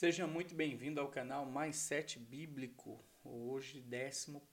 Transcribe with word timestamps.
Seja 0.00 0.26
muito 0.26 0.54
bem-vindo 0.54 0.98
ao 0.98 1.10
canal 1.10 1.44
Mais 1.44 1.76
Sete 1.76 2.18
Bíblico. 2.18 3.04
Hoje, 3.22 3.84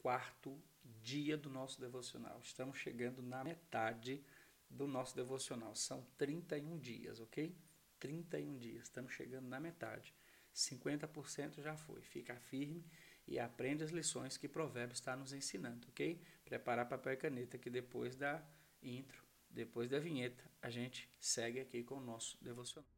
14 0.04 0.62
dia 1.02 1.38
do 1.38 1.50
nosso 1.50 1.80
devocional. 1.80 2.42
Estamos 2.44 2.78
chegando 2.78 3.22
na 3.22 3.46
metade 3.46 4.22
do 4.70 4.86
nosso 4.86 5.16
devocional. 5.16 5.74
São 5.74 6.06
31 6.18 6.78
dias, 6.78 7.22
ok? 7.22 7.56
31 7.98 8.58
dias. 8.58 8.84
Estamos 8.88 9.14
chegando 9.14 9.48
na 9.48 9.58
metade. 9.58 10.14
50% 10.54 11.62
já 11.62 11.78
foi. 11.78 12.02
Fica 12.02 12.36
firme 12.36 12.86
e 13.26 13.40
aprende 13.40 13.86
as 13.86 13.92
lições 13.92 14.36
que 14.36 14.50
Provérbios 14.50 15.00
está 15.00 15.16
nos 15.16 15.32
ensinando, 15.32 15.88
ok? 15.88 16.22
Preparar 16.44 16.90
papel 16.90 17.14
e 17.14 17.16
caneta 17.16 17.58
que 17.58 17.70
depois 17.70 18.18
da 18.18 18.44
intro, 18.84 19.24
depois 19.50 19.90
da 19.90 19.98
vinheta, 19.98 20.44
a 20.62 20.70
gente 20.70 21.10
segue 21.18 21.62
aqui 21.62 21.86
com 21.86 21.96
o 21.96 22.02
nosso 22.02 22.38
devocional. 22.44 22.92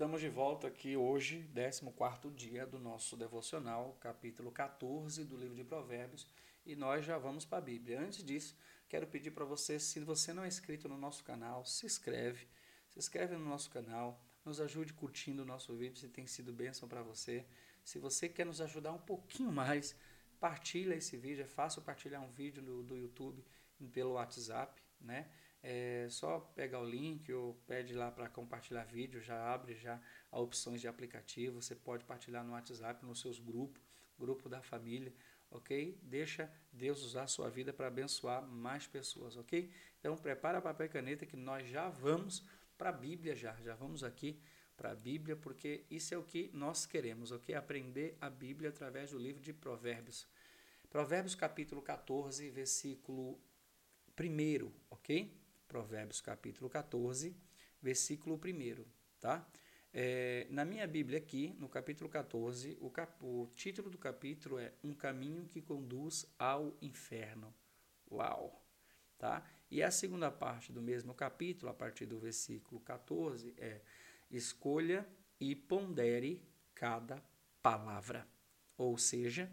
Estamos 0.00 0.22
de 0.22 0.30
volta 0.30 0.66
aqui 0.66 0.96
hoje, 0.96 1.40
14 1.92 2.30
dia 2.30 2.66
do 2.66 2.78
nosso 2.78 3.16
devocional, 3.16 3.98
capítulo 4.00 4.50
14 4.50 5.24
do 5.24 5.36
livro 5.36 5.54
de 5.54 5.62
Provérbios, 5.62 6.26
e 6.70 6.76
nós 6.76 7.04
já 7.04 7.18
vamos 7.18 7.44
para 7.44 7.58
a 7.58 7.60
Bíblia. 7.60 8.00
Antes 8.00 8.22
disso, 8.22 8.56
quero 8.88 9.04
pedir 9.04 9.32
para 9.32 9.44
você, 9.44 9.80
se 9.80 9.98
você 9.98 10.32
não 10.32 10.44
é 10.44 10.48
inscrito 10.48 10.88
no 10.88 10.96
nosso 10.96 11.24
canal, 11.24 11.64
se 11.64 11.84
inscreve, 11.84 12.46
se 12.88 12.96
inscreve 12.96 13.36
no 13.36 13.44
nosso 13.44 13.68
canal, 13.70 14.24
nos 14.44 14.60
ajude 14.60 14.92
curtindo 14.92 15.42
o 15.42 15.44
nosso 15.44 15.74
vídeo 15.74 15.98
se 15.98 16.08
tem 16.08 16.28
sido 16.28 16.52
bênção 16.52 16.88
para 16.88 17.02
você. 17.02 17.44
Se 17.82 17.98
você 17.98 18.28
quer 18.28 18.46
nos 18.46 18.60
ajudar 18.60 18.92
um 18.92 19.00
pouquinho 19.00 19.50
mais, 19.50 19.96
partilha 20.38 20.94
esse 20.94 21.16
vídeo, 21.16 21.42
é 21.42 21.46
fácil 21.46 21.82
partilhar 21.82 22.22
um 22.22 22.30
vídeo 22.30 22.62
do, 22.62 22.84
do 22.84 22.96
YouTube 22.96 23.44
pelo 23.92 24.12
WhatsApp, 24.12 24.80
né? 25.00 25.28
É 25.62 26.06
só 26.08 26.38
pegar 26.38 26.80
o 26.80 26.88
link 26.88 27.30
ou 27.32 27.54
pede 27.66 27.94
lá 27.94 28.12
para 28.12 28.28
compartilhar 28.28 28.84
vídeo, 28.84 29.20
já 29.20 29.52
abre 29.52 29.74
já 29.74 30.00
a 30.30 30.38
opções 30.38 30.80
de 30.80 30.86
aplicativo, 30.86 31.60
você 31.60 31.74
pode 31.74 32.04
partilhar 32.04 32.44
no 32.44 32.52
WhatsApp, 32.52 33.04
nos 33.04 33.20
seus 33.20 33.40
grupos, 33.40 33.82
grupo 34.20 34.48
da 34.48 34.62
família, 34.62 35.12
ok? 35.50 35.98
Deixa 36.02 36.50
Deus 36.72 37.02
usar 37.02 37.24
a 37.24 37.26
sua 37.26 37.50
vida 37.50 37.72
para 37.72 37.88
abençoar 37.88 38.42
mais 38.46 38.86
pessoas, 38.86 39.36
ok? 39.36 39.70
Então 39.98 40.16
prepara 40.16 40.60
papel 40.60 40.86
e 40.86 40.90
caneta 40.90 41.26
que 41.26 41.36
nós 41.36 41.66
já 41.68 41.88
vamos 41.88 42.44
para 42.78 42.90
a 42.90 42.92
Bíblia 42.92 43.36
já, 43.36 43.54
já 43.62 43.74
vamos 43.74 44.02
aqui 44.02 44.40
para 44.76 44.92
a 44.92 44.94
Bíblia, 44.94 45.36
porque 45.36 45.84
isso 45.90 46.14
é 46.14 46.16
o 46.16 46.22
que 46.22 46.50
nós 46.54 46.86
queremos, 46.86 47.30
ok? 47.32 47.54
Aprender 47.54 48.16
a 48.18 48.30
Bíblia 48.30 48.70
através 48.70 49.10
do 49.10 49.18
livro 49.18 49.42
de 49.42 49.52
Provérbios. 49.52 50.26
Provérbios 50.88 51.34
capítulo 51.34 51.82
14, 51.82 52.48
versículo 52.48 53.38
1, 54.18 54.72
ok? 54.88 55.38
Provérbios 55.68 56.22
capítulo 56.22 56.70
14, 56.70 57.36
versículo 57.82 58.40
1, 58.42 58.84
tá? 59.20 59.46
É, 59.92 60.46
na 60.50 60.64
minha 60.64 60.86
Bíblia 60.86 61.18
aqui, 61.18 61.54
no 61.58 61.68
capítulo 61.68 62.08
14, 62.08 62.78
o, 62.80 62.88
cap, 62.90 63.12
o 63.24 63.50
título 63.56 63.90
do 63.90 63.98
capítulo 63.98 64.58
é 64.58 64.72
Um 64.84 64.94
Caminho 64.94 65.46
que 65.46 65.60
Conduz 65.60 66.26
ao 66.38 66.76
Inferno. 66.80 67.52
Uau! 68.10 68.64
Tá? 69.18 69.44
E 69.70 69.82
a 69.82 69.90
segunda 69.90 70.30
parte 70.30 70.72
do 70.72 70.80
mesmo 70.80 71.12
capítulo, 71.12 71.70
a 71.70 71.74
partir 71.74 72.06
do 72.06 72.18
versículo 72.18 72.80
14, 72.80 73.54
é 73.58 73.80
Escolha 74.30 75.06
e 75.40 75.56
pondere 75.56 76.40
cada 76.74 77.22
palavra. 77.60 78.26
Ou 78.78 78.96
seja, 78.96 79.52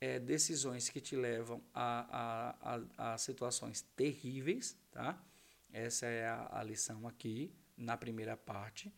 é, 0.00 0.18
decisões 0.18 0.88
que 0.88 1.00
te 1.00 1.16
levam 1.16 1.62
a, 1.74 2.54
a, 2.66 2.76
a, 2.76 3.14
a 3.14 3.18
situações 3.18 3.82
terríveis, 3.96 4.78
tá? 4.90 5.22
Essa 5.72 6.06
é 6.06 6.26
a, 6.26 6.58
a 6.58 6.62
lição 6.62 7.06
aqui, 7.06 7.52
na 7.76 7.96
primeira 7.96 8.36
parte. 8.36 8.94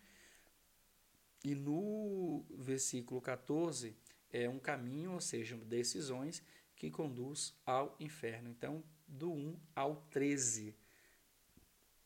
E 1.45 1.55
no 1.55 2.45
versículo 2.57 3.21
14 3.21 3.95
é 4.33 4.49
um 4.49 4.59
caminho, 4.59 5.13
ou 5.13 5.21
seja, 5.21 5.57
decisões 5.57 6.43
que 6.75 6.91
conduz 6.91 7.55
ao 7.65 7.95
inferno. 8.01 8.49
Então, 8.49 8.83
do 9.07 9.31
1 9.31 9.61
ao 9.77 9.97
13 10.11 10.75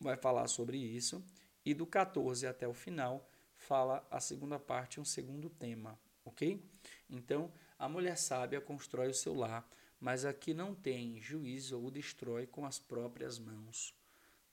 vai 0.00 0.16
falar 0.16 0.48
sobre 0.48 0.76
isso 0.76 1.24
e 1.64 1.72
do 1.72 1.86
14 1.86 2.46
até 2.46 2.66
o 2.66 2.74
final 2.74 3.30
fala 3.56 4.06
a 4.10 4.20
segunda 4.20 4.58
parte, 4.58 5.00
um 5.00 5.04
segundo 5.04 5.48
tema, 5.48 5.98
OK? 6.24 6.62
Então, 7.08 7.52
a 7.78 7.88
mulher 7.88 8.18
sábia 8.18 8.60
constrói 8.60 9.08
o 9.08 9.14
seu 9.14 9.34
lar, 9.34 9.68
mas 10.00 10.24
a 10.24 10.32
que 10.34 10.52
não 10.52 10.74
tem 10.74 11.20
juízo 11.20 11.80
o 11.80 11.90
destrói 11.90 12.46
com 12.46 12.66
as 12.66 12.78
próprias 12.78 13.38
mãos 13.38 13.94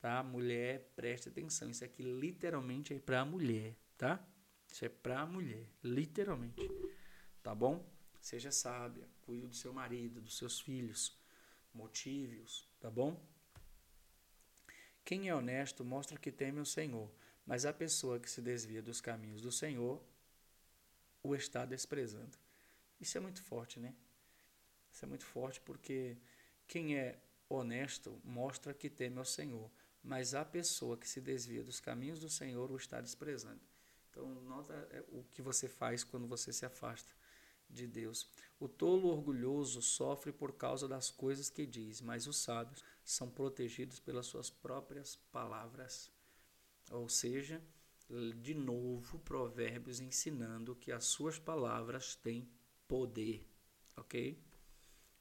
tá? 0.05 0.21
Mulher, 0.21 0.91
preste 0.95 1.29
atenção, 1.29 1.67
isso 1.67 1.83
aqui 1.83 2.03
literalmente 2.03 2.93
é 2.93 2.99
para 2.99 3.21
a 3.21 3.25
mulher, 3.25 3.75
tá? 3.97 4.23
Isso 4.75 4.83
é 4.83 4.89
para 4.89 5.21
a 5.21 5.25
mulher, 5.25 5.69
literalmente. 5.81 6.69
Tá 7.41 7.55
bom? 7.55 7.89
Seja 8.19 8.51
sábia, 8.51 9.07
cuide 9.21 9.47
do 9.47 9.55
seu 9.55 9.71
marido, 9.71 10.19
dos 10.19 10.37
seus 10.37 10.59
filhos, 10.59 11.17
motive-os, 11.73 12.67
tá 12.77 12.91
bom? 12.91 13.17
Quem 15.05 15.29
é 15.29 15.33
honesto 15.33 15.85
mostra 15.85 16.19
que 16.19 16.29
teme 16.29 16.59
o 16.59 16.65
Senhor, 16.65 17.09
mas 17.45 17.65
a 17.65 17.71
pessoa 17.71 18.19
que 18.19 18.29
se 18.29 18.41
desvia 18.41 18.81
dos 18.81 18.99
caminhos 18.99 19.41
do 19.41 19.49
Senhor 19.49 20.03
o 21.23 21.33
está 21.33 21.63
desprezando. 21.63 22.37
Isso 22.99 23.17
é 23.17 23.21
muito 23.21 23.41
forte, 23.41 23.79
né? 23.79 23.95
Isso 24.91 25.05
é 25.05 25.07
muito 25.07 25.25
forte 25.25 25.61
porque 25.61 26.17
quem 26.67 26.97
é 26.97 27.17
honesto 27.47 28.19
mostra 28.25 28.73
que 28.73 28.89
teme 28.89 29.19
ao 29.19 29.25
Senhor, 29.25 29.71
mas 30.03 30.33
a 30.33 30.43
pessoa 30.43 30.97
que 30.97 31.07
se 31.07 31.21
desvia 31.21 31.63
dos 31.63 31.79
caminhos 31.79 32.19
do 32.19 32.29
Senhor 32.29 32.69
o 32.69 32.75
está 32.75 32.99
desprezando. 32.99 33.61
Então, 34.15 34.33
nota 34.43 34.73
é, 34.91 35.03
o 35.09 35.25
que 35.33 35.41
você 35.41 35.67
faz 35.67 36.01
quando 36.01 36.25
você 36.25 36.53
se 36.53 36.65
afasta 36.65 37.13
de 37.69 37.85
Deus. 37.85 38.29
O 38.57 38.69
tolo 38.69 39.09
orgulhoso 39.09 39.81
sofre 39.81 40.31
por 40.31 40.53
causa 40.53 40.87
das 40.87 41.11
coisas 41.11 41.49
que 41.49 41.65
diz, 41.65 41.99
mas 41.99 42.25
os 42.25 42.37
sábios 42.37 42.81
são 43.03 43.29
protegidos 43.29 43.99
pelas 43.99 44.25
suas 44.25 44.49
próprias 44.49 45.17
palavras. 45.33 46.09
Ou 46.91 47.09
seja, 47.09 47.61
de 48.39 48.53
novo, 48.53 49.19
Provérbios 49.19 49.99
ensinando 49.99 50.77
que 50.77 50.93
as 50.93 51.03
suas 51.03 51.37
palavras 51.37 52.15
têm 52.15 52.49
poder. 52.87 53.45
Ok? 53.97 54.41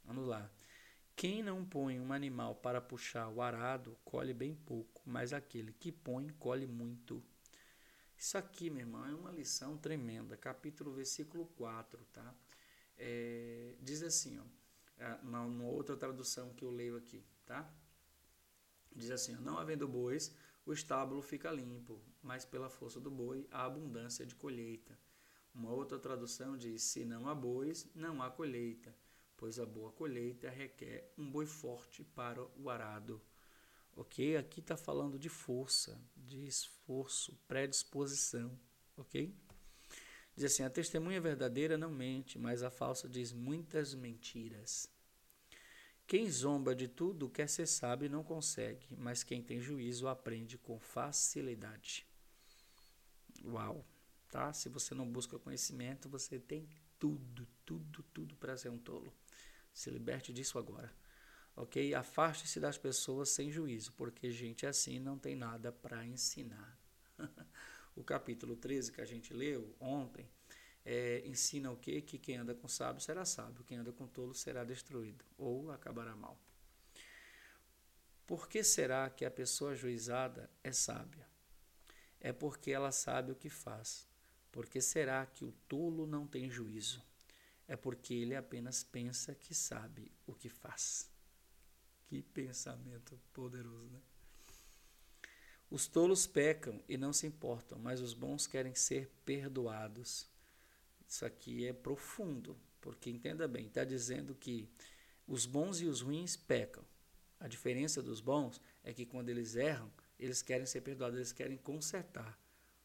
Vamos 0.05 0.29
lá. 0.29 0.49
Quem 1.17 1.43
não 1.43 1.65
põe 1.65 1.99
um 1.99 2.13
animal 2.13 2.55
para 2.57 2.81
puxar 2.81 3.29
o 3.29 3.43
arado, 3.43 3.97
colhe 4.05 4.35
bem 4.35 4.55
pouco, 4.55 5.03
mas 5.05 5.33
aquele 5.33 5.73
que 5.73 5.91
põe, 5.91 6.29
colhe 6.39 6.67
muito. 6.67 7.25
Isso 8.17 8.39
aqui, 8.39 8.71
meu 8.71 8.81
irmão, 8.81 9.05
é 9.07 9.15
uma 9.15 9.31
lição 9.31 9.77
tremenda. 9.77 10.37
Capítulo, 10.37 10.93
versículo 10.93 11.47
4, 11.57 12.05
tá? 12.13 12.35
É, 12.97 13.75
diz 13.81 14.03
assim, 14.03 14.39
ó, 14.39 14.45
é, 14.99 15.19
na, 15.23 15.47
na 15.47 15.65
outra 15.65 15.97
tradução 15.97 16.55
que 16.55 16.65
eu 16.65 16.71
leio 16.71 16.97
aqui, 16.97 17.25
tá? 17.45 17.69
Diz 18.95 19.11
assim, 19.11 19.35
ó, 19.37 19.41
não 19.41 19.59
havendo 19.59 19.89
bois, 19.89 20.35
o 20.65 20.73
estábulo 20.73 21.21
fica 21.21 21.51
limpo, 21.51 22.01
mas 22.23 22.45
pela 22.45 22.71
força 22.71 23.01
do 23.01 23.11
boi 23.11 23.47
há 23.51 23.65
abundância 23.65 24.25
de 24.25 24.35
colheita. 24.35 24.99
Uma 25.53 25.73
outra 25.73 25.99
tradução 25.99 26.57
diz, 26.57 26.83
se 26.83 27.05
não 27.05 27.29
há 27.29 27.35
bois, 27.35 27.89
não 27.95 28.23
há 28.23 28.31
colheita 28.31 28.95
pois 29.37 29.59
a 29.59 29.67
boa 29.67 29.93
colheita 29.93 30.49
requer 30.49 31.13
um 31.19 31.31
boi 31.31 31.47
forte 31.47 32.03
para 32.03 32.43
o 32.57 32.71
arado. 32.71 33.21
Ok? 33.97 34.37
Aqui 34.37 34.61
está 34.61 34.77
falando 34.77 35.19
de 35.19 35.29
força, 35.29 36.01
de 36.17 36.45
esforço, 36.47 37.39
predisposição. 37.47 38.59
Ok? 38.97 39.35
Diz 40.37 40.45
assim: 40.45 40.63
a 40.65 40.71
testemunha 40.71 41.21
verdadeira 41.21 41.79
não 41.79 41.91
mente, 41.91 42.39
mas 42.39 42.63
a 42.63 42.71
falsa 42.71 43.09
diz 43.09 43.33
muitas 43.33 43.95
mentiras. 43.95 44.89
Quem 46.07 46.31
zomba 46.31 46.75
de 46.75 46.87
tudo 46.87 47.31
quer 47.31 47.49
ser 47.49 47.67
sábio 47.67 48.07
e 48.07 48.11
não 48.11 48.23
consegue, 48.23 48.87
mas 48.97 49.23
quem 49.23 49.43
tem 49.43 49.61
juízo 49.61 50.07
aprende 50.07 50.59
com 50.59 50.79
facilidade. 50.79 52.07
Uau! 53.45 53.85
Tá? 54.31 54.53
Se 54.53 54.69
você 54.69 54.95
não 54.95 55.11
busca 55.11 55.39
conhecimento, 55.39 56.09
você 56.09 56.39
tem 56.39 56.69
tudo, 56.99 57.47
tudo, 57.65 58.03
tudo 58.13 58.35
para 58.37 58.57
ser 58.57 58.69
um 58.69 58.79
tolo. 58.79 59.15
Se 59.73 59.91
liberte 59.91 60.33
disso 60.33 60.59
agora. 60.59 60.93
Ok? 61.57 61.95
Afaste-se 61.95 62.59
das 62.59 62.77
pessoas 62.77 63.29
sem 63.31 63.51
juízo, 63.51 63.93
porque 63.93 64.31
gente 64.31 64.67
assim 64.67 64.99
não 64.99 65.19
tem 65.19 65.37
nada 65.37 65.71
para 65.71 66.05
ensinar. 66.05 66.79
o 67.95 68.03
capítulo 68.03 68.57
13 68.57 68.91
que 68.93 69.01
a 69.01 69.05
gente 69.05 69.33
leu 69.33 69.75
ontem 69.79 70.29
é, 70.85 71.23
ensina 71.25 71.71
o 71.71 71.77
quê? 71.77 72.03
Que 72.03 72.19
quem 72.19 72.37
anda 72.37 72.55
com 72.55 72.69
sábio 72.69 73.01
será 73.01 73.25
sábio, 73.25 73.65
quem 73.65 73.79
anda 73.79 73.93
com 73.93 74.07
tolo 74.07 74.35
será 74.35 74.65
destruído 74.65 75.25
ou 75.39 75.71
acabará 75.71 76.15
mal. 76.15 76.39
Por 78.27 78.49
que 78.49 78.63
será 78.65 79.09
que 79.11 79.25
a 79.25 79.31
pessoa 79.31 79.73
ajuizada 79.73 80.51
é 80.63 80.73
sábia? 80.73 81.27
É 82.21 82.33
porque 82.33 82.71
ela 82.71 82.91
sabe 82.91 83.33
o 83.33 83.37
que 83.37 83.51
faz. 83.51 84.09
Por 84.51 84.67
que 84.67 84.81
será 84.81 85.27
que 85.27 85.45
o 85.45 85.53
tolo 85.69 86.07
não 86.07 86.27
tem 86.27 86.51
juízo? 86.51 87.03
É 87.67 87.77
porque 87.77 88.15
ele 88.15 88.35
apenas 88.35 88.83
pensa 88.83 89.35
que 89.35 89.55
sabe 89.55 90.11
o 90.27 90.35
que 90.35 90.49
faz. 90.49 91.11
Que 92.07 92.23
pensamento 92.23 93.19
poderoso, 93.33 93.91
né? 93.91 94.01
Os 95.71 95.87
tolos 95.87 96.27
pecam 96.27 96.81
e 96.89 96.97
não 96.97 97.13
se 97.13 97.27
importam, 97.27 97.79
mas 97.79 98.01
os 98.01 98.15
bons 98.15 98.47
querem 98.47 98.75
ser 98.75 99.11
perdoados. 99.25 100.29
Isso 101.09 101.25
aqui 101.25 101.67
é 101.67 101.73
profundo, 101.73 102.57
porque 102.81 103.11
entenda 103.11 103.49
bem, 103.49 103.67
está 103.67 103.85
dizendo 103.85 104.35
que 104.35 104.69
os 105.27 105.47
bons 105.47 105.81
e 105.81 105.87
os 105.87 106.01
ruins 106.01 106.37
pecam. 106.37 106.85
A 107.41 107.49
diferença 107.49 108.03
dos 108.03 108.21
bons 108.21 108.61
é 108.83 108.93
que 108.93 109.05
quando 109.05 109.31
eles 109.31 109.57
erram, 109.57 109.91
eles 110.19 110.43
querem 110.43 110.67
ser 110.67 110.83
perdoados, 110.83 111.17
eles 111.17 111.33
querem 111.33 111.57
consertar. 111.57 112.39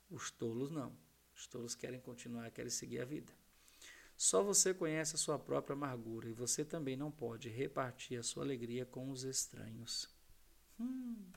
Os 0.09 0.31
tolos 0.31 0.71
não. 0.71 0.97
Os 1.35 1.45
tolos 1.47 1.75
querem 1.75 1.99
continuar, 1.99 2.49
querem 2.51 2.71
seguir 2.71 3.01
a 3.01 3.05
vida. 3.05 3.31
Só 4.19 4.43
você 4.43 4.73
conhece 4.73 5.15
a 5.15 5.17
sua 5.17 5.39
própria 5.39 5.75
amargura 5.75 6.27
e 6.27 6.33
você 6.33 6.65
também 6.65 6.97
não 6.97 7.09
pode 7.09 7.47
repartir 7.47 8.19
a 8.19 8.21
sua 8.21 8.43
alegria 8.43 8.85
com 8.85 9.09
os 9.09 9.23
estranhos. 9.23 10.13
Hum. 10.77 11.31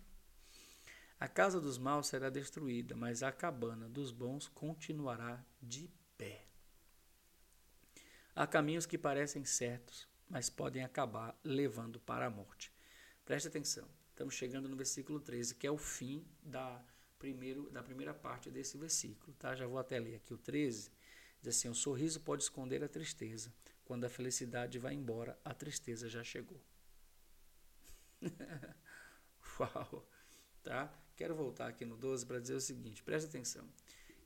A 1.21 1.29
casa 1.29 1.61
dos 1.61 1.79
maus 1.79 2.09
será 2.09 2.29
destruída, 2.29 2.97
mas 2.97 3.23
a 3.23 3.31
cabana 3.31 3.89
dos 3.89 4.11
bons 4.11 4.49
continuará 4.49 5.47
de 5.63 5.89
pé. 6.19 6.45
Há 8.35 8.49
caminhos 8.49 8.85
que 8.85 8.99
parecem 8.99 9.45
certos, 9.45 10.09
mas 10.29 10.51
podem 10.51 10.83
acabar 10.83 11.39
levando 11.45 12.01
para 12.01 12.27
a 12.27 12.31
morte. 12.31 12.73
Preste 13.25 13.47
atenção, 13.47 13.89
estamos 14.11 14.35
chegando 14.35 14.69
no 14.69 14.75
versículo 14.75 15.21
13, 15.21 15.55
que 15.55 15.69
é 15.69 15.71
o 15.71 15.79
fim 15.79 16.27
da, 16.43 16.85
primeiro, 17.17 17.71
da 17.71 17.81
primeira 17.81 18.13
parte 18.13 18.51
desse 18.51 18.77
versículo. 18.77 19.37
Tá? 19.39 19.55
Já 19.55 19.69
vou 19.69 19.79
até 19.79 20.01
ler 20.01 20.17
aqui 20.17 20.35
o 20.35 20.39
13. 20.39 20.91
Diz 21.43 21.57
assim: 21.57 21.69
O 21.69 21.75
sorriso 21.75 22.21
pode 22.21 22.45
esconder 22.45 22.83
a 22.85 22.89
tristeza. 22.89 23.53
Quando 23.85 24.05
a 24.05 24.09
felicidade 24.09 24.79
vai 24.79 24.95
embora, 24.95 25.39
a 25.45 25.53
tristeza 25.53 26.09
já 26.09 26.23
chegou. 26.23 26.63
Uau! 29.59 30.09
Tá? 30.63 30.97
Quero 31.17 31.35
voltar 31.35 31.67
aqui 31.69 31.85
no 31.85 31.97
12 31.97 32.25
para 32.25 32.39
dizer 32.39 32.55
o 32.55 32.61
seguinte: 32.61 33.03
preste 33.03 33.27
atenção. 33.27 33.69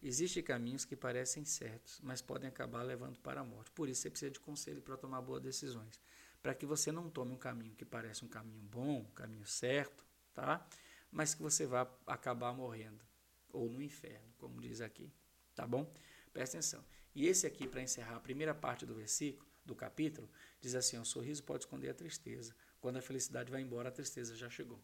Existem 0.03 0.43
caminhos 0.43 0.85
que 0.85 0.95
parecem 0.95 1.45
certos, 1.45 1.99
mas 2.03 2.21
podem 2.21 2.49
acabar 2.49 2.83
levando 2.83 3.19
para 3.21 3.41
a 3.41 3.45
morte. 3.45 3.71
Por 3.71 3.89
isso 3.89 4.03
você 4.03 4.11
precisa 4.11 4.31
de 4.31 4.39
conselho 4.39 4.83
para 4.83 4.97
tomar 4.97 5.23
boas 5.23 5.43
decisões. 5.43 5.99
Para 6.43 6.55
que 6.55 6.67
você 6.67 6.93
não 6.93 7.09
tome 7.11 7.33
um 7.33 7.39
caminho 7.39 7.75
que 7.75 7.85
parece 7.85 8.25
um 8.25 8.29
caminho 8.29 8.63
bom, 8.63 9.01
um 9.01 9.11
caminho 9.13 9.47
certo, 9.47 10.05
tá? 10.35 10.65
Mas 11.11 11.35
que 11.35 11.43
você 11.43 11.67
vá 11.67 11.91
acabar 12.07 12.53
morrendo. 12.53 13.03
Ou 13.51 13.71
no 13.71 13.83
inferno, 13.83 14.33
como 14.37 14.61
diz 14.61 14.83
aqui. 14.83 15.11
Tá 15.55 15.67
bom? 15.67 15.91
Presta 16.33 16.59
atenção. 16.59 16.85
E 17.17 17.27
esse 17.27 17.47
aqui, 17.47 17.67
para 17.67 17.81
encerrar 17.81 18.17
a 18.17 18.21
primeira 18.21 18.55
parte 18.55 18.85
do 18.85 18.95
versículo, 18.95 19.49
do 19.65 19.75
capítulo, 19.75 20.29
diz 20.61 20.75
assim: 20.75 20.99
o 20.99 21.05
sorriso 21.05 21.43
pode 21.43 21.65
esconder 21.65 21.89
a 21.89 21.95
tristeza. 21.95 22.55
Quando 22.79 22.99
a 22.99 23.01
felicidade 23.01 23.51
vai 23.51 23.63
embora, 23.63 23.89
a 23.89 23.91
tristeza 23.91 24.37
já 24.37 24.51
chegou. 24.51 24.77
O 24.77 24.83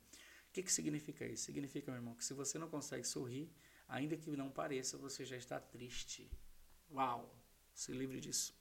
que, 0.50 0.62
que 0.62 0.72
significa 0.72 1.26
isso? 1.26 1.44
Significa, 1.44 1.90
meu 1.90 2.00
irmão, 2.00 2.14
que 2.14 2.24
se 2.24 2.32
você 2.32 2.58
não 2.58 2.70
consegue 2.70 3.06
sorrir, 3.06 3.52
ainda 3.86 4.16
que 4.16 4.30
não 4.30 4.50
pareça, 4.50 4.96
você 4.96 5.26
já 5.26 5.36
está 5.36 5.60
triste. 5.60 6.30
Uau! 6.90 7.38
Se 7.74 7.92
livre 7.92 8.18
disso. 8.18 8.58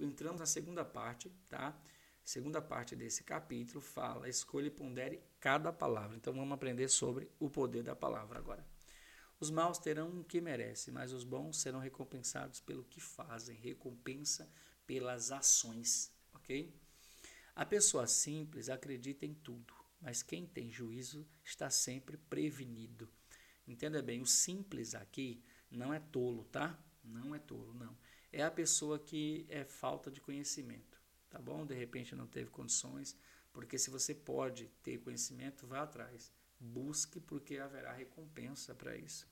Entramos 0.00 0.40
na 0.40 0.46
segunda 0.46 0.82
parte, 0.82 1.30
tá? 1.50 1.78
Segunda 2.24 2.62
parte 2.62 2.96
desse 2.96 3.22
capítulo 3.22 3.82
fala: 3.82 4.26
escolha 4.26 4.68
e 4.68 4.70
pondere 4.70 5.22
cada 5.38 5.70
palavra. 5.70 6.16
Então 6.16 6.32
vamos 6.32 6.54
aprender 6.54 6.88
sobre 6.88 7.30
o 7.38 7.50
poder 7.50 7.82
da 7.82 7.94
palavra 7.94 8.38
agora. 8.38 8.66
Os 9.42 9.50
maus 9.50 9.76
terão 9.76 10.20
o 10.20 10.24
que 10.24 10.40
merecem, 10.40 10.94
mas 10.94 11.12
os 11.12 11.24
bons 11.24 11.56
serão 11.56 11.80
recompensados 11.80 12.60
pelo 12.60 12.84
que 12.84 13.00
fazem, 13.00 13.56
recompensa 13.56 14.48
pelas 14.86 15.32
ações, 15.32 16.12
ok? 16.32 16.72
A 17.52 17.66
pessoa 17.66 18.06
simples 18.06 18.68
acredita 18.68 19.26
em 19.26 19.34
tudo, 19.34 19.74
mas 20.00 20.22
quem 20.22 20.46
tem 20.46 20.70
juízo 20.70 21.26
está 21.42 21.68
sempre 21.70 22.16
prevenido. 22.16 23.10
Entenda 23.66 24.00
bem, 24.00 24.22
o 24.22 24.26
simples 24.26 24.94
aqui 24.94 25.42
não 25.68 25.92
é 25.92 25.98
tolo, 25.98 26.44
tá? 26.44 26.78
Não 27.02 27.34
é 27.34 27.40
tolo, 27.40 27.74
não. 27.74 27.98
É 28.30 28.44
a 28.44 28.50
pessoa 28.50 28.96
que 28.96 29.44
é 29.48 29.64
falta 29.64 30.08
de 30.08 30.20
conhecimento, 30.20 31.00
tá 31.28 31.40
bom? 31.40 31.66
De 31.66 31.74
repente 31.74 32.14
não 32.14 32.28
teve 32.28 32.48
condições, 32.48 33.16
porque 33.52 33.76
se 33.76 33.90
você 33.90 34.14
pode 34.14 34.68
ter 34.84 34.98
conhecimento, 34.98 35.66
vá 35.66 35.82
atrás. 35.82 36.32
Busque, 36.64 37.18
porque 37.18 37.58
haverá 37.58 37.92
recompensa 37.92 38.72
para 38.72 38.96
isso. 38.96 39.26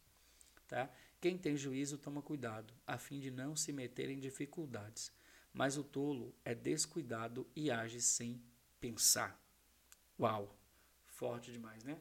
Tá? 0.66 0.90
Quem 1.20 1.38
tem 1.38 1.56
juízo 1.56 1.96
toma 1.96 2.20
cuidado, 2.20 2.74
a 2.84 2.98
fim 2.98 3.20
de 3.20 3.30
não 3.30 3.54
se 3.54 3.72
meter 3.72 4.10
em 4.10 4.18
dificuldades. 4.18 5.12
Mas 5.52 5.76
o 5.76 5.84
tolo 5.84 6.34
é 6.44 6.54
descuidado 6.54 7.48
e 7.54 7.70
age 7.70 8.00
sem 8.00 8.42
pensar. 8.80 9.40
Uau! 10.18 10.58
Forte 11.06 11.52
demais, 11.52 11.84
né? 11.84 11.98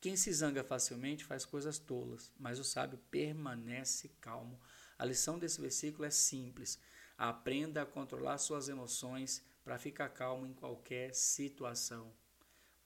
Quem 0.00 0.16
se 0.16 0.32
zanga 0.32 0.64
facilmente 0.64 1.24
faz 1.24 1.44
coisas 1.44 1.78
tolas, 1.78 2.32
mas 2.36 2.58
o 2.58 2.64
sábio 2.64 2.98
permanece 3.10 4.08
calmo. 4.20 4.60
A 4.98 5.04
lição 5.04 5.38
desse 5.38 5.60
versículo 5.60 6.04
é 6.04 6.10
simples. 6.10 6.80
Aprenda 7.16 7.82
a 7.82 7.86
controlar 7.86 8.38
suas 8.38 8.68
emoções 8.68 9.44
para 9.62 9.78
ficar 9.78 10.08
calmo 10.08 10.46
em 10.46 10.52
qualquer 10.52 11.14
situação. 11.14 12.12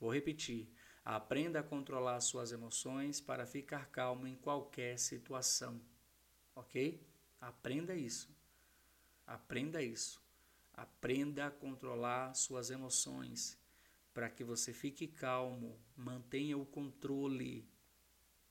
Vou 0.07 0.15
repetir. 0.15 0.69
Aprenda 1.05 1.59
a 1.59 1.63
controlar 1.65 2.21
suas 2.21 2.53
emoções 2.53 3.21
para 3.21 3.45
ficar 3.45 3.87
calmo 3.87 4.25
em 4.25 4.37
qualquer 4.37 5.01
situação. 5.01 5.81
Ok? 6.55 7.05
Aprenda 7.41 7.93
isso. 7.93 8.33
Aprenda 9.27 9.83
isso. 9.83 10.23
Aprenda 10.73 11.49
a 11.49 11.51
controlar 11.51 12.35
suas 12.35 12.71
emoções 12.71 13.59
para 14.15 14.31
que 14.31 14.45
você 14.45 14.73
fique 14.73 15.09
calmo, 15.09 15.77
mantenha 15.97 16.57
o 16.57 16.65
controle, 16.65 17.69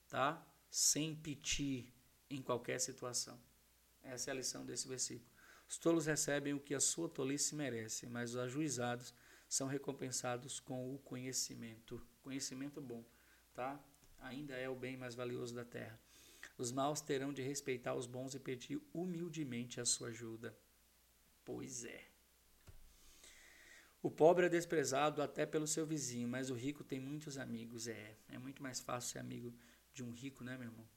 tá? 0.09 0.45
Sem 0.69 1.15
piti 1.15 1.89
em 2.29 2.41
qualquer 2.41 2.81
situação. 2.81 3.39
Essa 4.03 4.29
é 4.29 4.33
a 4.33 4.35
lição 4.35 4.65
desse 4.65 4.89
versículo. 4.89 5.31
Os 5.69 5.77
tolos 5.77 6.05
recebem 6.05 6.53
o 6.53 6.59
que 6.59 6.75
a 6.75 6.81
sua 6.81 7.07
tolice 7.07 7.55
merece, 7.55 8.07
mas 8.07 8.31
os 8.31 8.37
ajuizados 8.41 9.13
são 9.55 9.67
recompensados 9.67 10.59
com 10.59 10.93
o 10.93 10.99
conhecimento. 10.99 12.05
Conhecimento 12.21 12.81
bom, 12.81 13.05
tá? 13.53 13.81
Ainda 14.19 14.53
é 14.53 14.67
o 14.69 14.75
bem 14.75 14.97
mais 14.97 15.15
valioso 15.15 15.55
da 15.55 15.63
terra. 15.63 15.97
Os 16.57 16.73
maus 16.73 16.99
terão 16.99 17.31
de 17.31 17.41
respeitar 17.41 17.95
os 17.95 18.05
bons 18.05 18.35
e 18.35 18.39
pedir 18.39 18.81
humildemente 18.93 19.79
a 19.79 19.85
sua 19.85 20.09
ajuda. 20.09 20.57
Pois 21.45 21.85
é. 21.85 22.03
O 24.01 24.11
pobre 24.11 24.45
é 24.45 24.49
desprezado 24.49 25.21
até 25.21 25.45
pelo 25.45 25.67
seu 25.67 25.85
vizinho, 25.85 26.27
mas 26.27 26.49
o 26.49 26.53
rico 26.53 26.83
tem 26.83 26.99
muitos 26.99 27.37
amigos. 27.37 27.87
É, 27.87 28.17
é 28.27 28.37
muito 28.37 28.61
mais 28.61 28.81
fácil 28.81 29.13
ser 29.13 29.19
amigo 29.19 29.53
de 29.93 30.03
um 30.03 30.11
rico, 30.11 30.43
né, 30.43 30.57
meu 30.57 30.67
irmão? 30.67 30.87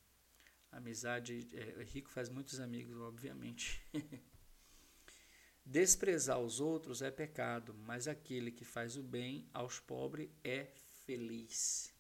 Amizade, 0.72 1.48
é, 1.52 1.82
rico 1.84 2.10
faz 2.10 2.28
muitos 2.28 2.58
amigos, 2.58 2.96
obviamente. 2.98 3.80
Desprezar 5.70 6.40
os 6.40 6.60
outros 6.60 7.02
é 7.02 7.10
pecado, 7.10 7.74
mas 7.84 8.08
aquele 8.08 8.50
que 8.50 8.64
faz 8.64 8.96
o 8.96 9.02
bem 9.02 9.46
aos 9.52 9.78
pobres 9.78 10.30
é 10.42 10.64
feliz. 11.04 11.92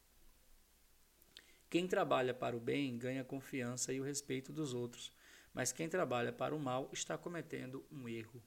Quem 1.68 1.86
trabalha 1.86 2.32
para 2.32 2.56
o 2.56 2.60
bem 2.60 2.96
ganha 2.96 3.22
confiança 3.22 3.92
e 3.92 4.00
o 4.00 4.04
respeito 4.04 4.54
dos 4.54 4.72
outros, 4.72 5.12
mas 5.52 5.70
quem 5.70 5.86
trabalha 5.86 6.32
para 6.32 6.56
o 6.56 6.58
mal 6.58 6.88
está 6.94 7.18
cometendo 7.18 7.84
um 7.92 8.08
erro. 8.08 8.42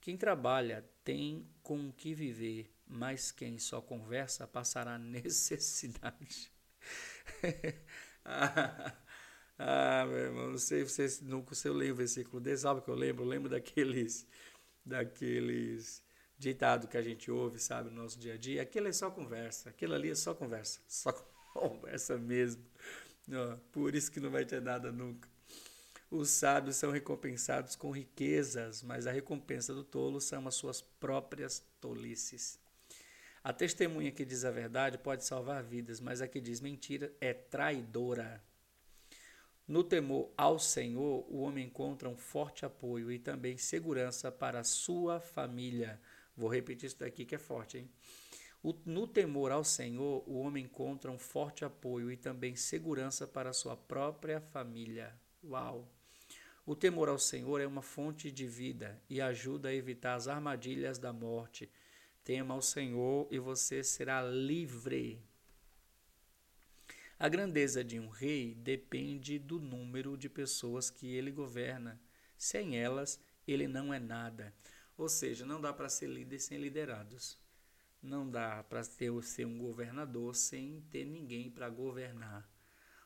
Quem 0.00 0.16
trabalha 0.16 0.88
tem 1.04 1.46
com 1.62 1.90
o 1.90 1.92
que 1.92 2.14
viver, 2.14 2.74
mas 2.86 3.30
quem 3.30 3.58
só 3.58 3.82
conversa 3.82 4.46
passará 4.46 4.96
necessidade. 4.98 6.50
ah, 9.62 10.06
meu 10.06 10.16
irmão, 10.16 10.50
não 10.52 10.58
sei 10.58 10.86
se 10.86 11.08
você 11.08 11.24
nunca 11.24 11.54
se 11.54 11.68
eu 11.68 11.74
leio 11.74 11.92
o 11.92 11.96
versículo 11.96 12.40
desse, 12.40 12.62
sabe 12.62 12.80
o 12.80 12.82
que 12.82 12.88
eu 12.88 12.94
lembro? 12.94 13.24
Eu 13.24 13.28
lembro 13.28 13.50
daqueles, 13.50 14.26
daqueles 14.82 16.02
ditado 16.38 16.88
que 16.88 16.96
a 16.96 17.02
gente 17.02 17.30
ouve, 17.30 17.58
sabe, 17.58 17.90
no 17.90 18.02
nosso 18.02 18.18
dia 18.18 18.34
a 18.34 18.36
dia. 18.38 18.62
Aquilo 18.62 18.88
é 18.88 18.92
só 18.92 19.10
conversa, 19.10 19.68
aquilo 19.68 19.94
ali 19.94 20.08
é 20.08 20.14
só 20.14 20.34
conversa, 20.34 20.80
só 20.88 21.12
conversa 21.52 22.16
mesmo. 22.16 22.64
por 23.70 23.94
isso 23.94 24.10
que 24.10 24.18
não 24.18 24.30
vai 24.30 24.46
ter 24.46 24.62
nada 24.62 24.90
nunca. 24.90 25.28
Os 26.10 26.30
sábios 26.30 26.76
são 26.76 26.90
recompensados 26.90 27.76
com 27.76 27.90
riquezas, 27.90 28.82
mas 28.82 29.06
a 29.06 29.12
recompensa 29.12 29.74
do 29.74 29.84
tolo 29.84 30.22
são 30.22 30.48
as 30.48 30.54
suas 30.54 30.80
próprias 30.80 31.62
tolices. 31.82 32.58
A 33.44 33.52
testemunha 33.52 34.10
que 34.10 34.24
diz 34.24 34.42
a 34.46 34.50
verdade 34.50 34.96
pode 34.96 35.22
salvar 35.22 35.62
vidas, 35.62 36.00
mas 36.00 36.22
a 36.22 36.26
que 36.26 36.40
diz 36.40 36.62
mentira 36.62 37.14
é 37.20 37.34
traidora. 37.34 38.42
No 39.70 39.84
temor 39.84 40.32
ao 40.36 40.58
Senhor, 40.58 41.24
o 41.28 41.42
homem 41.42 41.66
encontra 41.66 42.08
um 42.08 42.16
forte 42.16 42.66
apoio 42.66 43.08
e 43.12 43.20
também 43.20 43.56
segurança 43.56 44.28
para 44.32 44.58
a 44.58 44.64
sua 44.64 45.20
família. 45.20 46.00
Vou 46.36 46.52
repetir 46.52 46.88
isso 46.88 46.98
daqui 46.98 47.24
que 47.24 47.36
é 47.36 47.38
forte, 47.38 47.78
hein? 47.78 47.88
O, 48.64 48.74
no 48.84 49.06
temor 49.06 49.52
ao 49.52 49.62
Senhor, 49.62 50.24
o 50.26 50.40
homem 50.40 50.64
encontra 50.64 51.08
um 51.08 51.18
forte 51.20 51.64
apoio 51.64 52.10
e 52.10 52.16
também 52.16 52.56
segurança 52.56 53.28
para 53.28 53.50
a 53.50 53.52
sua 53.52 53.76
própria 53.76 54.40
família. 54.40 55.14
Uau! 55.44 55.88
O 56.66 56.74
temor 56.74 57.08
ao 57.08 57.16
Senhor 57.16 57.60
é 57.60 57.66
uma 57.66 57.80
fonte 57.80 58.28
de 58.28 58.48
vida 58.48 59.00
e 59.08 59.20
ajuda 59.20 59.68
a 59.68 59.74
evitar 59.74 60.16
as 60.16 60.26
armadilhas 60.26 60.98
da 60.98 61.12
morte. 61.12 61.70
Tema 62.24 62.54
ao 62.54 62.60
Senhor 62.60 63.28
e 63.30 63.38
você 63.38 63.84
será 63.84 64.20
livre. 64.20 65.29
A 67.22 67.28
grandeza 67.28 67.84
de 67.84 68.00
um 68.00 68.08
rei 68.08 68.54
depende 68.54 69.38
do 69.38 69.60
número 69.60 70.16
de 70.16 70.26
pessoas 70.26 70.88
que 70.88 71.06
ele 71.14 71.30
governa. 71.30 72.00
Sem 72.38 72.78
elas, 72.78 73.20
ele 73.46 73.68
não 73.68 73.92
é 73.92 73.98
nada. 73.98 74.54
Ou 74.96 75.06
seja, 75.06 75.44
não 75.44 75.60
dá 75.60 75.70
para 75.70 75.90
ser 75.90 76.06
líder 76.06 76.38
sem 76.38 76.56
liderados. 76.56 77.38
Não 78.02 78.26
dá 78.26 78.62
para 78.62 78.82
ser 78.82 79.44
um 79.44 79.58
governador 79.58 80.34
sem 80.34 80.80
ter 80.90 81.04
ninguém 81.04 81.50
para 81.50 81.68
governar. 81.68 82.50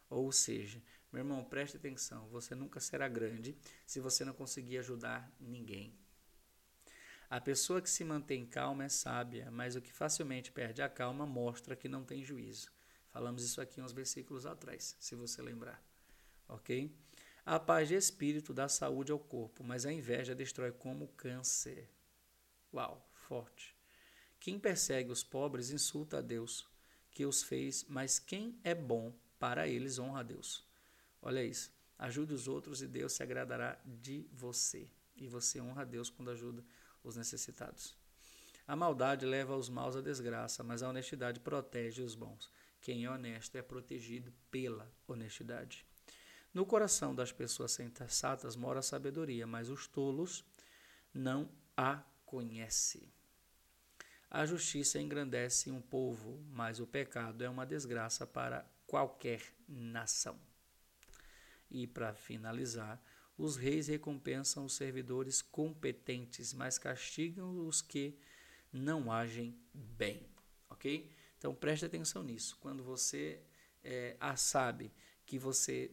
Ou 0.09 0.31
seja, 0.31 0.81
meu 1.13 1.23
irmão, 1.23 1.45
preste 1.45 1.77
atenção, 1.77 2.29
você 2.29 2.55
nunca 2.55 2.79
será 2.79 3.09
grande 3.09 3.59
se 3.85 3.99
você 3.99 4.25
não 4.25 4.33
conseguir 4.33 4.79
ajudar 4.79 5.29
ninguém. 5.41 5.93
A 7.29 7.41
pessoa 7.41 7.83
que 7.83 7.91
se 7.91 8.05
mantém 8.05 8.47
calma 8.47 8.85
é 8.85 8.89
sábia, 8.89 9.51
mas 9.51 9.75
o 9.75 9.83
que 9.83 9.93
facilmente 9.93 10.53
perde 10.53 10.83
a 10.83 10.89
calma 10.89 11.27
mostra 11.27 11.75
que 11.75 11.89
não 11.89 12.05
tem 12.05 12.23
juízo. 12.23 12.74
Falamos 13.15 13.45
isso 13.45 13.61
aqui 13.61 13.81
uns 13.81 13.93
versículos 13.93 14.45
atrás, 14.45 14.97
se 14.99 15.15
você 15.15 15.41
lembrar. 15.41 15.81
Ok? 16.49 16.93
A 17.47 17.61
paz 17.61 17.87
de 17.87 17.95
espírito 17.95 18.53
dá 18.53 18.69
saúde 18.69 19.13
ao 19.13 19.21
corpo, 19.21 19.63
mas 19.63 19.87
a 19.87 19.93
inveja 19.93 20.35
destrói 20.35 20.73
como 20.73 21.07
câncer. 21.17 21.89
Uau, 22.73 23.09
forte. 23.13 23.73
Quem 24.41 24.59
persegue 24.59 25.13
os 25.13 25.23
pobres 25.23 25.71
insulta 25.71 26.19
a 26.19 26.21
Deus, 26.21 26.67
que 27.13 27.25
os 27.25 27.41
fez, 27.41 27.85
mas 27.89 28.19
quem 28.19 28.59
é 28.65 28.75
bom 28.75 29.15
para 29.39 29.69
eles 29.69 30.01
honra 30.01 30.19
a 30.19 30.25
Deus. 30.25 30.67
Olha 31.23 31.45
isso. 31.45 31.73
Ajude 31.97 32.35
os 32.35 32.49
outros 32.49 32.83
e 32.83 32.89
Deus 32.89 33.13
se 33.13 33.23
agradará 33.23 33.81
de 33.85 34.27
você. 34.33 34.91
E 35.15 35.29
você 35.29 35.61
honra 35.61 35.83
a 35.83 35.85
Deus 35.85 36.11
quando 36.11 36.33
ajuda 36.33 36.65
os 37.05 37.15
necessitados. 37.15 37.97
A 38.67 38.75
maldade 38.75 39.25
leva 39.25 39.57
os 39.57 39.69
maus 39.69 39.95
à 39.95 40.01
desgraça, 40.01 40.65
mas 40.65 40.83
a 40.83 40.89
honestidade 40.89 41.39
protege 41.39 42.03
os 42.03 42.17
bons. 42.17 42.51
Quem 42.85 43.07
é 43.07 43.11
honesto 43.11 43.57
é 43.57 43.63
protegido 43.63 44.31
pela 44.51 44.93
honestidade. 45.09 45.87
No 46.53 46.67
coração 46.67 47.15
das 47.15 47.33
pessoas 47.33 47.73
sensatas 47.73 48.57
mora 48.57 48.81
a 48.81 48.83
sabedoria, 48.83 49.47
mas 49.47 49.71
os 49.71 49.87
tolos 49.87 50.45
não 51.15 51.51
a 51.75 52.05
conhecem. 52.27 53.11
A 54.31 54.45
justiça 54.45 55.01
engrandece 55.01 55.71
um 55.71 55.81
povo, 55.81 56.39
mas 56.51 56.79
o 56.79 56.87
pecado 56.87 57.43
é 57.43 57.49
uma 57.49 57.65
desgraça 57.65 58.27
para 58.27 58.71
qualquer 58.87 59.41
nação. 59.67 60.39
E 61.71 61.87
para 61.87 62.13
finalizar, 62.13 63.03
os 63.39 63.57
reis 63.57 63.89
recompensam 63.89 64.63
os 64.63 64.77
servidores 64.77 65.41
competentes, 65.41 66.53
mas 66.53 66.77
castigam 66.77 67.67
os 67.67 67.81
que 67.81 68.19
não 68.71 69.11
agem 69.11 69.59
bem. 69.73 70.29
Ok? 70.69 71.14
Então 71.45 71.55
preste 71.55 71.85
atenção 71.85 72.23
nisso. 72.23 72.57
Quando 72.59 72.83
você 72.83 73.39
é, 73.83 74.17
sabe 74.35 74.91
que 75.27 75.39
você 75.39 75.91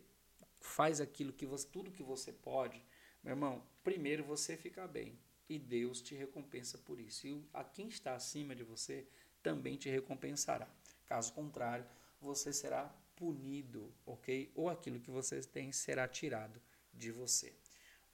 faz 0.62 1.02
aquilo 1.02 1.34
que 1.34 1.46
você, 1.46 1.68
tudo 1.68 1.92
que 1.92 2.02
você 2.02 2.32
pode, 2.32 2.82
meu 3.22 3.34
irmão, 3.34 3.62
primeiro 3.84 4.24
você 4.24 4.56
fica 4.56 4.88
bem 4.88 5.20
e 5.50 5.60
Deus 5.60 6.02
te 6.02 6.16
recompensa 6.16 6.78
por 6.78 7.02
isso. 7.02 7.28
E 7.28 7.46
a 7.54 7.66
quem 7.66 7.90
está 7.90 8.16
acima 8.16 8.56
de 8.56 8.64
você 8.64 9.06
também 9.44 9.76
te 9.76 9.90
recompensará. 9.90 10.74
Caso 11.06 11.34
contrário, 11.34 11.86
você 12.22 12.54
será 12.54 12.86
punido, 13.18 13.94
ok? 14.06 14.54
Ou 14.56 14.70
aquilo 14.70 15.02
que 15.02 15.12
você 15.12 15.42
tem 15.42 15.74
será 15.74 16.08
tirado 16.08 16.62
de 16.94 17.12
você. 17.12 17.54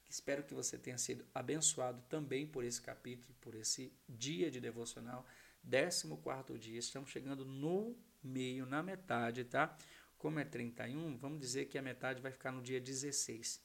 Espero 0.10 0.41
que 0.44 0.56
você 0.56 0.75
tenha 0.75 0.98
sido 0.98 1.24
abençoado 1.36 2.01
também 2.10 2.48
por 2.48 2.63
esse 2.63 2.82
capítulo, 2.82 3.36
por 3.39 3.53
esse 3.53 3.94
dia 4.10 4.50
de 4.50 4.60
devocional, 4.60 5.24
14 5.69 6.57
dia. 6.57 6.79
Estamos 6.79 7.09
chegando 7.09 7.43
no 7.43 7.95
meio, 8.24 8.65
na 8.65 8.81
metade, 8.81 9.43
tá? 9.43 9.77
Como 10.17 10.39
é 10.39 10.45
31, 10.45 11.17
vamos 11.17 11.39
dizer 11.39 11.65
que 11.65 11.77
a 11.77 11.81
metade 11.81 12.21
vai 12.21 12.31
ficar 12.31 12.51
no 12.51 12.62
dia 12.62 12.81
16, 12.81 13.62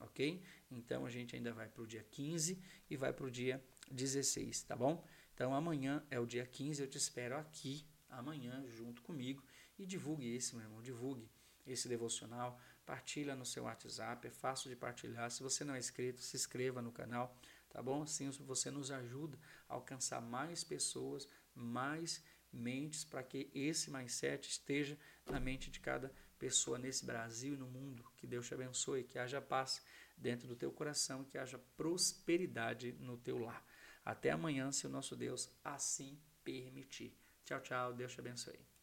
ok? 0.00 0.42
Então 0.70 1.06
a 1.06 1.10
gente 1.10 1.34
ainda 1.34 1.52
vai 1.52 1.68
para 1.68 1.82
o 1.82 1.86
dia 1.86 2.04
15 2.10 2.60
e 2.90 2.96
vai 2.96 3.12
para 3.12 3.24
o 3.24 3.30
dia 3.30 3.64
16, 3.90 4.64
tá 4.64 4.76
bom? 4.76 5.02
Então 5.32 5.54
amanhã 5.54 6.04
é 6.10 6.20
o 6.20 6.26
dia 6.26 6.44
15, 6.44 6.82
eu 6.82 6.88
te 6.88 6.98
espero 6.98 7.36
aqui 7.36 7.86
amanhã 8.10 8.64
junto 8.68 9.00
comigo 9.02 9.42
e 9.78 9.86
divulgue 9.86 10.34
esse, 10.34 10.54
meu 10.54 10.64
irmão, 10.64 10.82
divulgue 10.82 11.30
esse 11.66 11.88
devocional, 11.88 12.60
partilha 12.84 13.34
no 13.34 13.46
seu 13.46 13.64
WhatsApp, 13.64 14.26
é 14.26 14.30
fácil 14.30 14.68
de 14.68 14.76
partilhar. 14.76 15.30
Se 15.30 15.42
você 15.42 15.64
não 15.64 15.74
é 15.74 15.78
inscrito, 15.78 16.20
se 16.20 16.36
inscreva 16.36 16.82
no 16.82 16.92
canal, 16.92 17.34
tá 17.70 17.82
bom? 17.82 18.02
Assim 18.02 18.28
você 18.30 18.70
nos 18.70 18.90
ajuda 18.90 19.38
a 19.68 19.74
alcançar 19.74 20.20
mais 20.20 20.62
pessoas, 20.62 21.26
mais 21.54 22.22
mentes, 22.52 23.04
para 23.04 23.22
que 23.22 23.50
esse 23.54 23.90
mindset 23.90 24.48
esteja 24.48 24.98
na 25.26 25.40
mente 25.40 25.70
de 25.70 25.80
cada 25.80 26.12
pessoa 26.38 26.78
nesse 26.78 27.04
Brasil 27.04 27.54
e 27.54 27.56
no 27.56 27.66
mundo. 27.66 28.04
Que 28.16 28.26
Deus 28.26 28.46
te 28.46 28.54
abençoe, 28.54 29.04
que 29.04 29.18
haja 29.18 29.40
paz 29.40 29.82
dentro 30.16 30.46
do 30.46 30.56
teu 30.56 30.70
coração, 30.70 31.24
que 31.24 31.38
haja 31.38 31.58
prosperidade 31.76 32.92
no 32.92 33.16
teu 33.16 33.38
lar. 33.38 33.64
Até 34.04 34.30
amanhã, 34.30 34.70
se 34.70 34.86
o 34.86 34.90
nosso 34.90 35.16
Deus 35.16 35.50
assim 35.64 36.20
permitir. 36.42 37.16
Tchau, 37.44 37.60
tchau. 37.60 37.92
Deus 37.92 38.12
te 38.12 38.20
abençoe. 38.20 38.64